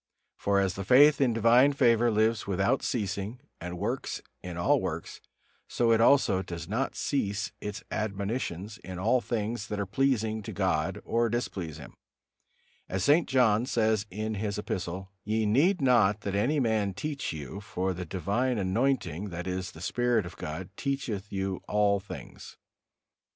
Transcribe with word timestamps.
For 0.35 0.59
as 0.59 0.73
the 0.73 0.83
faith 0.83 1.21
in 1.21 1.31
divine 1.31 1.73
favor 1.73 2.09
lives 2.09 2.47
without 2.47 2.81
ceasing 2.81 3.39
and 3.59 3.77
works 3.77 4.19
in 4.41 4.57
all 4.57 4.81
works, 4.81 5.21
so 5.67 5.91
it 5.91 6.01
also 6.01 6.41
does 6.41 6.67
not 6.67 6.95
cease 6.95 7.51
its 7.61 7.83
admonitions 7.91 8.79
in 8.79 8.97
all 8.97 9.21
things 9.21 9.67
that 9.67 9.79
are 9.79 9.85
pleasing 9.85 10.41
to 10.41 10.51
God 10.51 10.99
or 11.05 11.29
displease 11.29 11.77
Him; 11.77 11.93
as 12.89 13.03
St. 13.03 13.29
John 13.29 13.67
says 13.67 14.07
in 14.09 14.33
his 14.33 14.57
Epistle: 14.57 15.11
"Ye 15.23 15.45
need 15.45 15.81
not 15.81 16.21
that 16.21 16.33
any 16.33 16.59
man 16.59 16.95
teach 16.95 17.31
you: 17.31 17.59
for 17.61 17.93
the 17.93 18.03
divine 18.03 18.57
anointing, 18.57 19.29
that 19.29 19.45
is, 19.45 19.69
the 19.69 19.81
Spirit 19.81 20.25
of 20.25 20.35
God, 20.35 20.71
teacheth 20.77 21.31
you 21.31 21.57
of 21.57 21.63
all 21.67 21.99
things." 21.99 22.57